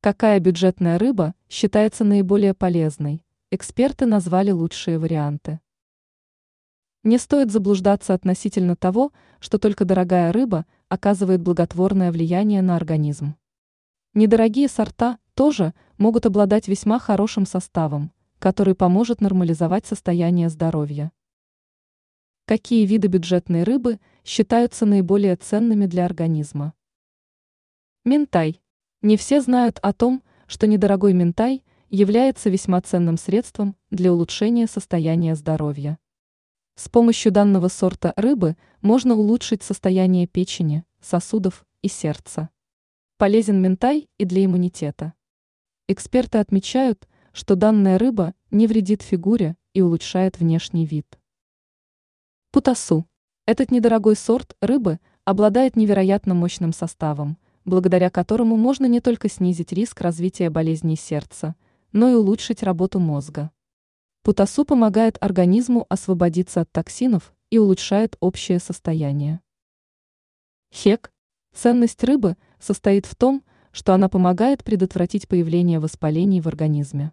[0.00, 3.24] Какая бюджетная рыба считается наиболее полезной?
[3.50, 5.58] Эксперты назвали лучшие варианты.
[7.02, 13.34] Не стоит заблуждаться относительно того, что только дорогая рыба оказывает благотворное влияние на организм.
[14.14, 21.10] Недорогие сорта тоже могут обладать весьма хорошим составом, который поможет нормализовать состояние здоровья.
[22.44, 26.72] Какие виды бюджетной рыбы считаются наиболее ценными для организма?
[28.04, 28.60] Минтай.
[29.00, 35.36] Не все знают о том, что недорогой минтай является весьма ценным средством для улучшения состояния
[35.36, 35.98] здоровья.
[36.74, 42.50] С помощью данного сорта рыбы можно улучшить состояние печени, сосудов и сердца.
[43.18, 45.12] Полезен ментай и для иммунитета.
[45.86, 51.20] Эксперты отмечают, что данная рыба не вредит фигуре и улучшает внешний вид.
[52.50, 53.06] Путасу.
[53.46, 60.00] Этот недорогой сорт рыбы обладает невероятно мощным составом, благодаря которому можно не только снизить риск
[60.00, 61.54] развития болезней сердца,
[61.92, 63.50] но и улучшить работу мозга.
[64.22, 69.40] Путасу помогает организму освободиться от токсинов и улучшает общее состояние.
[70.72, 71.12] Хек.
[71.54, 77.12] Ценность рыбы состоит в том, что она помогает предотвратить появление воспалений в организме.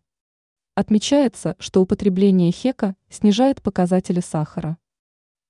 [0.73, 4.78] Отмечается, что употребление хека снижает показатели сахара.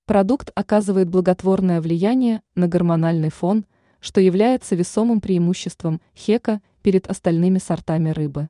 [0.05, 3.65] Продукт оказывает благотворное влияние на гормональный фон,
[4.05, 8.49] что является весомым преимуществом хека перед остальными сортами рыбы.